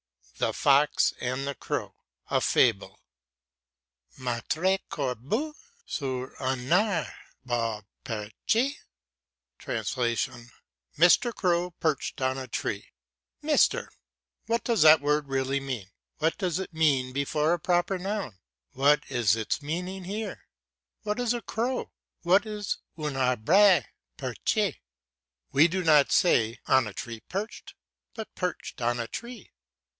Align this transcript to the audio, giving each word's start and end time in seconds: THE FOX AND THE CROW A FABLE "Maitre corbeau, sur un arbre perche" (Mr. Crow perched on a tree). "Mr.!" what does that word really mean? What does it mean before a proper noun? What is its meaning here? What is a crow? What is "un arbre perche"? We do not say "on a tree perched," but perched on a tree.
THE 0.39 0.51
FOX 0.53 1.13
AND 1.21 1.45
THE 1.45 1.53
CROW 1.53 1.93
A 2.31 2.41
FABLE 2.41 2.99
"Maitre 4.17 4.79
corbeau, 4.89 5.53
sur 5.85 6.33
un 6.41 6.71
arbre 6.73 7.85
perche" 8.03 8.79
(Mr. 9.59 11.35
Crow 11.35 11.69
perched 11.79 12.19
on 12.19 12.39
a 12.39 12.47
tree). 12.47 12.87
"Mr.!" 13.43 13.89
what 14.47 14.63
does 14.63 14.81
that 14.81 15.01
word 15.01 15.27
really 15.27 15.59
mean? 15.59 15.91
What 16.17 16.39
does 16.39 16.57
it 16.57 16.73
mean 16.73 17.13
before 17.13 17.53
a 17.53 17.59
proper 17.59 17.99
noun? 17.99 18.39
What 18.71 19.03
is 19.11 19.35
its 19.35 19.61
meaning 19.61 20.05
here? 20.05 20.47
What 21.03 21.19
is 21.19 21.35
a 21.35 21.43
crow? 21.43 21.91
What 22.23 22.47
is 22.47 22.79
"un 22.97 23.15
arbre 23.15 23.85
perche"? 24.17 24.81
We 25.51 25.67
do 25.67 25.83
not 25.83 26.11
say 26.11 26.57
"on 26.65 26.87
a 26.87 26.93
tree 26.93 27.19
perched," 27.19 27.75
but 28.15 28.33
perched 28.33 28.81
on 28.81 28.99
a 28.99 29.07
tree. 29.07 29.51